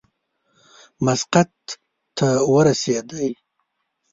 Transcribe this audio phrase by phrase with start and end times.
[1.05, 1.53] مسقط
[2.17, 3.29] ته ورسېدی.